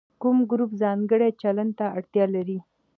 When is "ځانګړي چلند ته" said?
0.81-1.85